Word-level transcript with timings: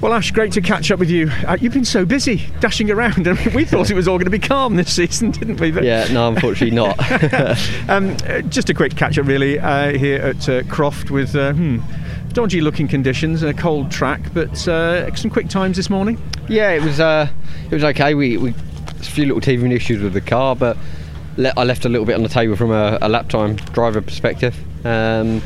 Well, 0.00 0.14
Ash, 0.14 0.30
great 0.30 0.52
to 0.52 0.62
catch 0.62 0.90
up 0.90 0.98
with 0.98 1.10
you. 1.10 1.30
Uh, 1.46 1.58
you've 1.60 1.74
been 1.74 1.84
so 1.84 2.06
busy 2.06 2.46
dashing 2.60 2.90
around. 2.90 3.28
I 3.28 3.34
mean, 3.34 3.52
we 3.54 3.66
thought 3.66 3.90
it 3.90 3.94
was 3.94 4.08
all 4.08 4.16
going 4.16 4.24
to 4.24 4.30
be 4.30 4.38
calm 4.38 4.76
this 4.76 4.90
season, 4.96 5.30
didn't 5.30 5.60
we? 5.60 5.70
But 5.70 5.84
yeah, 5.84 6.06
no, 6.10 6.28
unfortunately 6.28 6.74
not. 6.74 6.98
um, 7.90 8.16
uh, 8.26 8.40
just 8.42 8.70
a 8.70 8.74
quick 8.74 8.96
catch 8.96 9.18
up, 9.18 9.26
really, 9.26 9.58
uh, 9.58 9.92
here 9.98 10.22
at 10.22 10.48
uh, 10.48 10.62
Croft 10.64 11.10
with 11.10 11.36
uh, 11.36 11.52
hmm, 11.52 11.80
dodgy 12.32 12.62
looking 12.62 12.88
conditions, 12.88 13.42
and 13.42 13.50
a 13.50 13.60
cold 13.60 13.90
track, 13.90 14.22
but 14.32 14.66
uh, 14.66 15.14
some 15.16 15.30
quick 15.30 15.50
times 15.50 15.76
this 15.76 15.90
morning. 15.90 16.18
Yeah, 16.48 16.70
it 16.70 16.82
was 16.82 16.98
it 16.98 17.74
was 17.74 17.84
okay. 17.84 18.14
We, 18.14 18.38
we 18.38 18.50
a 18.50 18.94
few 19.02 19.26
little 19.26 19.42
teething 19.42 19.70
issues 19.70 20.02
with 20.02 20.14
the 20.14 20.22
car, 20.22 20.56
but 20.56 20.78
le- 21.36 21.52
I 21.58 21.64
left 21.64 21.84
a 21.84 21.90
little 21.90 22.06
bit 22.06 22.14
on 22.14 22.22
the 22.22 22.28
table 22.30 22.56
from 22.56 22.70
a, 22.70 22.96
a 23.02 23.08
lap 23.10 23.28
time 23.28 23.56
driver 23.56 24.00
perspective. 24.00 24.56
Um, 24.86 25.42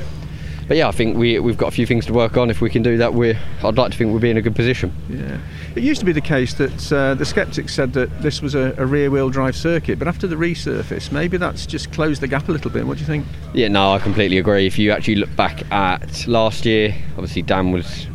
but 0.67 0.77
yeah, 0.77 0.89
I 0.89 0.93
think 0.93 1.17
we 1.17 1.39
we've 1.39 1.57
got 1.57 1.69
a 1.69 1.71
few 1.71 1.87
things 1.87 2.07
to 2.07 2.12
work 2.12 2.37
on. 2.37 2.51
If 2.51 2.61
we 2.61 2.71
can 2.71 2.83
do 2.83 2.97
that, 2.99 3.15
we 3.15 3.37
I'd 3.62 3.77
like 3.77 3.93
to 3.93 3.99
think 3.99 4.11
we'll 4.11 4.21
be 4.21 4.30
in 4.30 4.37
a 4.37 4.43
good 4.43 4.57
position. 4.57 4.93
Yeah, 5.09 5.39
it 5.75 5.83
used 5.83 6.01
to 6.01 6.07
be 6.07 6.12
the 6.12 6.21
case 6.21 6.55
that 6.55 6.93
uh, 6.93 7.15
the 7.15 7.25
skeptics 7.25 7.75
said 7.75 7.93
that 7.95 8.23
this 8.23 8.41
was 8.41 8.55
a, 8.55 8.74
a 8.79 8.87
rear-wheel 8.87 9.30
drive 9.30 9.57
circuit, 9.57 9.98
but 9.98 10.09
after 10.09 10.27
the 10.27 10.37
resurface, 10.37 11.12
maybe 11.12 11.37
that's 11.37 11.66
just 11.66 11.93
closed 11.93 12.21
the 12.21 12.29
gap 12.29 12.48
a 12.48 12.52
little 12.52 12.71
bit. 12.71 12.87
What 12.87 12.97
do 12.97 13.01
you 13.01 13.07
think? 13.07 13.27
Yeah, 13.52 13.69
no, 13.69 13.93
I 13.93 13.98
completely 13.98 14.38
agree. 14.38 14.66
If 14.66 14.79
you 14.79 14.91
actually 14.91 15.16
look 15.16 15.35
back 15.37 15.71
at 15.73 16.27
last 16.27 16.65
year, 16.65 16.95
obviously 17.12 17.43
Dan 17.43 17.73
was 17.73 18.07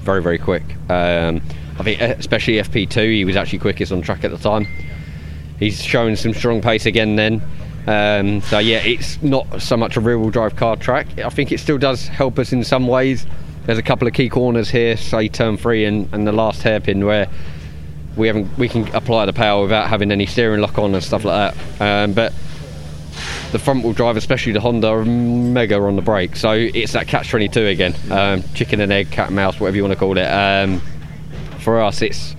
very 0.00 0.22
very 0.22 0.38
quick. 0.38 0.64
Um, 0.88 1.42
I 1.78 1.84
think 1.84 2.00
especially 2.00 2.54
FP2, 2.54 3.14
he 3.14 3.24
was 3.24 3.36
actually 3.36 3.60
quickest 3.60 3.92
on 3.92 4.02
track 4.02 4.24
at 4.24 4.30
the 4.30 4.38
time. 4.38 4.66
He's 5.58 5.82
showing 5.82 6.16
some 6.16 6.34
strong 6.34 6.60
pace 6.60 6.86
again 6.86 7.16
then. 7.16 7.42
Um, 7.88 8.42
so 8.42 8.58
yeah, 8.58 8.84
it's 8.84 9.22
not 9.22 9.62
so 9.62 9.74
much 9.74 9.96
a 9.96 10.00
rear-wheel 10.00 10.28
drive 10.28 10.56
car 10.56 10.76
track. 10.76 11.06
I 11.18 11.30
think 11.30 11.52
it 11.52 11.58
still 11.58 11.78
does 11.78 12.06
help 12.06 12.38
us 12.38 12.52
in 12.52 12.62
some 12.62 12.86
ways. 12.86 13.26
There's 13.64 13.78
a 13.78 13.82
couple 13.82 14.06
of 14.06 14.12
key 14.12 14.28
corners 14.28 14.68
here, 14.68 14.94
say 14.98 15.28
turn 15.28 15.56
three 15.56 15.86
and, 15.86 16.06
and 16.12 16.26
the 16.26 16.32
last 16.32 16.62
hairpin, 16.62 17.06
where 17.06 17.28
we 18.14 18.26
haven't 18.26 18.58
we 18.58 18.68
can 18.68 18.94
apply 18.94 19.24
the 19.24 19.32
power 19.32 19.62
without 19.62 19.88
having 19.88 20.12
any 20.12 20.26
steering 20.26 20.60
lock 20.60 20.78
on 20.78 20.94
and 20.94 21.02
stuff 21.02 21.24
like 21.24 21.54
that. 21.54 21.80
Um, 22.04 22.12
but 22.12 22.34
the 23.52 23.58
front 23.58 23.84
wheel 23.84 23.94
drive, 23.94 24.18
especially 24.18 24.52
the 24.52 24.60
Honda, 24.60 24.88
are 24.88 25.04
mega 25.06 25.80
on 25.80 25.96
the 25.96 26.02
brake. 26.02 26.36
So 26.36 26.52
it's 26.52 26.92
that 26.92 27.08
catch 27.08 27.30
22 27.30 27.68
again, 27.68 27.94
um, 28.10 28.42
chicken 28.52 28.82
and 28.82 28.92
egg, 28.92 29.10
cat 29.10 29.28
and 29.28 29.36
mouse, 29.36 29.58
whatever 29.58 29.78
you 29.78 29.82
want 29.82 29.94
to 29.94 29.98
call 29.98 30.18
it. 30.18 30.26
Um, 30.26 30.82
for 31.60 31.80
us, 31.80 32.02
it's 32.02 32.36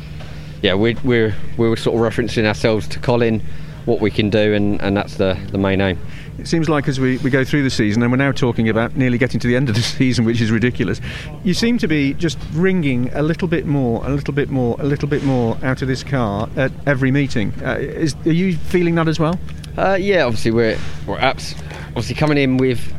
yeah, 0.61 0.75
we're, 0.75 0.95
we're 1.03 1.35
we're 1.57 1.75
sort 1.75 1.95
of 1.95 2.13
referencing 2.13 2.45
ourselves 2.45 2.87
to 2.89 2.99
Colin 2.99 3.41
what 3.89 3.99
we 3.99 4.11
can 4.11 4.29
do, 4.29 4.53
and, 4.53 4.79
and 4.81 4.95
that's 4.95 5.15
the, 5.15 5.37
the 5.51 5.57
main 5.57 5.81
aim. 5.81 5.99
It 6.37 6.47
seems 6.47 6.69
like 6.69 6.87
as 6.87 6.99
we, 6.99 7.17
we 7.17 7.29
go 7.29 7.43
through 7.43 7.63
the 7.63 7.69
season, 7.69 8.01
and 8.01 8.11
we're 8.11 8.17
now 8.17 8.31
talking 8.31 8.69
about 8.69 8.95
nearly 8.95 9.17
getting 9.17 9.39
to 9.41 9.47
the 9.47 9.55
end 9.55 9.67
of 9.67 9.75
the 9.75 9.81
season, 9.97 10.23
which 10.23 10.39
is 10.39 10.51
ridiculous, 10.51 11.01
you 11.43 11.53
seem 11.53 11.77
to 11.79 11.87
be 11.87 12.13
just 12.13 12.37
wringing 12.53 13.09
a 13.13 13.21
little 13.21 13.47
bit 13.47 13.65
more, 13.65 14.05
a 14.05 14.09
little 14.09 14.33
bit 14.33 14.49
more, 14.49 14.77
a 14.79 14.85
little 14.85 15.09
bit 15.09 15.23
more 15.23 15.57
out 15.63 15.81
of 15.81 15.87
this 15.87 16.03
car 16.03 16.47
at 16.55 16.71
every 16.85 17.11
meeting. 17.11 17.51
Uh, 17.63 17.77
is, 17.79 18.15
are 18.25 18.31
you 18.31 18.55
feeling 18.55 18.95
that 18.95 19.07
as 19.07 19.19
well? 19.19 19.37
Uh, 19.77 19.97
yeah, 19.99 20.23
obviously 20.23 20.51
we're 20.51 20.77
we're 21.07 21.19
abs- 21.19 21.55
obviously 21.89 22.15
coming 22.15 22.37
in 22.37 22.57
with 22.57 22.93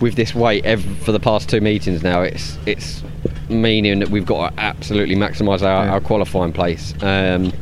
with 0.00 0.14
this 0.16 0.34
weight 0.34 0.64
every, 0.64 0.94
for 0.96 1.12
the 1.12 1.20
past 1.20 1.48
two 1.48 1.60
meetings 1.60 2.02
now. 2.02 2.22
It's 2.22 2.58
it's 2.66 3.02
meaning 3.48 3.98
that 4.00 4.08
we've 4.08 4.26
got 4.26 4.50
to 4.50 4.60
absolutely 4.60 5.14
maximise 5.14 5.62
our, 5.62 5.84
yeah. 5.84 5.92
our 5.92 6.00
qualifying 6.00 6.52
place. 6.52 6.94
Um, 7.02 7.52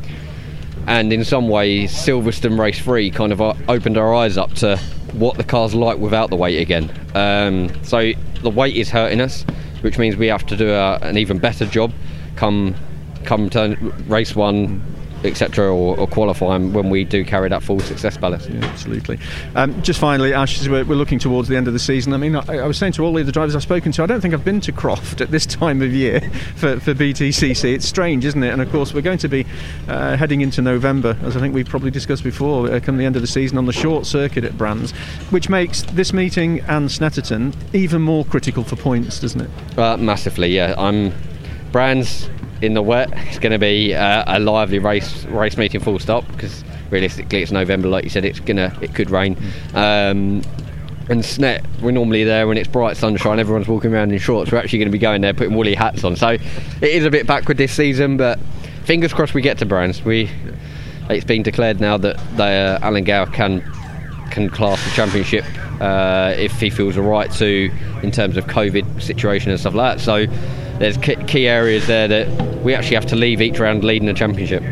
and 0.87 1.11
in 1.13 1.23
some 1.23 1.47
ways 1.47 1.91
Silverstone 1.93 2.59
race 2.59 2.79
3 2.79 3.11
kind 3.11 3.31
of 3.31 3.41
uh, 3.41 3.53
opened 3.67 3.97
our 3.97 4.13
eyes 4.13 4.37
up 4.37 4.53
to 4.55 4.77
what 5.13 5.37
the 5.37 5.43
car's 5.43 5.75
like 5.75 5.97
without 5.97 6.29
the 6.29 6.35
weight 6.35 6.61
again. 6.61 6.89
Um, 7.15 7.83
so 7.83 8.13
the 8.41 8.49
weight 8.49 8.75
is 8.75 8.89
hurting 8.89 9.21
us 9.21 9.45
which 9.81 9.97
means 9.97 10.15
we 10.15 10.27
have 10.27 10.45
to 10.45 10.55
do 10.55 10.71
a, 10.71 10.97
an 11.01 11.17
even 11.17 11.37
better 11.37 11.65
job 11.65 11.91
come 12.35 12.75
come 13.23 13.49
turn 13.49 13.93
race 14.07 14.35
one 14.35 14.81
etc., 15.23 15.65
or, 15.73 15.97
or 15.97 16.07
qualifying 16.07 16.73
when 16.73 16.89
we 16.89 17.03
do 17.03 17.23
carry 17.23 17.49
that 17.49 17.63
full 17.63 17.79
success 17.79 18.17
ballast. 18.17 18.49
Yeah, 18.49 18.63
absolutely. 18.65 19.19
Um, 19.55 19.81
just 19.81 19.99
finally, 19.99 20.33
Ash, 20.33 20.67
we're, 20.67 20.83
we're, 20.83 20.95
looking 20.95 21.19
towards 21.19 21.47
the 21.47 21.57
end 21.57 21.67
of 21.67 21.73
the 21.73 21.79
season. 21.79 22.13
I 22.13 22.17
mean, 22.17 22.35
I, 22.35 22.59
I, 22.59 22.67
was 22.67 22.77
saying 22.77 22.93
to 22.93 23.03
all 23.03 23.13
the 23.13 23.31
drivers 23.31 23.55
I've 23.55 23.63
spoken 23.63 23.91
to, 23.93 24.03
I 24.03 24.05
don't 24.05 24.21
think 24.21 24.33
I've 24.33 24.45
been 24.45 24.61
to 24.61 24.71
Croft 24.71 25.21
at 25.21 25.31
this 25.31 25.45
time 25.61 25.81
of 25.81 25.93
year 25.93 26.21
for, 26.55 26.79
for 26.79 26.93
BTCC. 26.93 27.73
It's 27.73 27.87
strange, 27.87 28.25
isn't 28.25 28.43
it? 28.43 28.51
And 28.51 28.61
of 28.61 28.71
course, 28.71 28.93
we're 28.93 29.01
going 29.01 29.17
to 29.19 29.27
be 29.27 29.45
uh, 29.87 30.15
heading 30.17 30.41
into 30.41 30.61
November, 30.61 31.17
as 31.23 31.35
I 31.35 31.39
think 31.39 31.53
we've 31.53 31.67
probably 31.67 31.91
discussed 31.91 32.23
before, 32.23 32.71
uh, 32.71 32.79
come 32.79 32.97
the 32.97 33.05
end 33.05 33.15
of 33.15 33.21
the 33.21 33.27
season 33.27 33.57
on 33.57 33.65
the 33.65 33.73
short 33.73 34.05
circuit 34.05 34.43
at 34.43 34.57
Brands, 34.57 34.91
which 35.31 35.49
makes 35.49 35.83
this 35.83 36.13
meeting 36.13 36.59
and 36.61 36.89
Snetterton 36.89 37.55
even 37.73 38.01
more 38.01 38.25
critical 38.25 38.63
for 38.63 38.75
points, 38.75 39.19
doesn't 39.19 39.41
it? 39.41 39.77
Uh, 39.77 39.97
massively, 39.97 40.49
yeah. 40.49 40.75
I'm 40.77 41.13
Brands 41.71 42.29
in 42.61 42.73
the 42.73 42.81
wet. 42.81 43.09
It's 43.27 43.39
going 43.39 43.51
to 43.51 43.59
be 43.59 43.93
uh, 43.93 44.23
a 44.27 44.39
lively 44.39 44.79
race 44.79 45.25
race 45.25 45.57
meeting, 45.57 45.81
full 45.81 45.99
stop. 45.99 46.25
Because 46.31 46.63
realistically, 46.89 47.41
it's 47.41 47.51
November, 47.51 47.87
like 47.87 48.03
you 48.03 48.09
said. 48.09 48.25
It's 48.25 48.39
gonna 48.39 48.75
it 48.81 48.93
could 48.93 49.09
rain. 49.09 49.37
Um, 49.73 50.41
and 51.09 51.23
Snet, 51.23 51.65
we're 51.81 51.91
normally 51.91 52.23
there 52.23 52.47
when 52.47 52.57
it's 52.57 52.69
bright 52.69 52.95
sunshine. 52.95 53.39
Everyone's 53.39 53.67
walking 53.67 53.93
around 53.93 54.11
in 54.11 54.19
shorts. 54.19 54.51
We're 54.51 54.59
actually 54.59 54.79
going 54.79 54.87
to 54.87 54.93
be 54.93 54.99
going 54.99 55.21
there 55.21 55.33
putting 55.33 55.55
woolly 55.55 55.75
hats 55.75 56.03
on. 56.03 56.15
So 56.15 56.29
it 56.29 56.41
is 56.83 57.03
a 57.03 57.09
bit 57.09 57.27
backward 57.27 57.57
this 57.57 57.73
season, 57.73 58.15
but 58.15 58.39
fingers 58.85 59.11
crossed 59.11 59.33
we 59.33 59.41
get 59.41 59.57
to 59.57 59.65
Brands. 59.65 60.03
We 60.05 60.29
it's 61.09 61.25
been 61.25 61.43
declared 61.43 61.81
now 61.81 61.97
that 61.97 62.17
the, 62.37 62.43
uh, 62.43 62.79
Alan 62.81 63.03
Gow 63.03 63.25
can 63.25 63.61
can 64.31 64.49
class 64.49 64.83
the 64.83 64.91
championship 64.91 65.45
uh, 65.81 66.33
if 66.37 66.59
he 66.59 66.69
feels 66.69 66.95
the 66.95 67.01
right 67.01 67.31
to 67.33 67.71
in 68.01 68.11
terms 68.11 68.37
of 68.37 68.45
COVID 68.45 69.01
situation 69.01 69.51
and 69.51 69.59
stuff 69.59 69.73
like 69.73 69.97
that. 69.97 70.03
So 70.03 70.25
there's 70.79 70.97
key 70.97 71.47
areas 71.47 71.85
there 71.87 72.07
that 72.07 72.61
we 72.63 72.73
actually 72.73 72.95
have 72.95 73.05
to 73.07 73.15
leave 73.15 73.41
each 73.41 73.59
round 73.59 73.83
leading 73.83 74.07
the 74.07 74.13
championship. 74.13 74.63